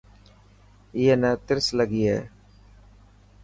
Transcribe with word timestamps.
اي 0.95 1.03
نا 1.21 1.31
ترس 1.45 1.67
لگي 1.77 2.03
هي. 2.11 2.19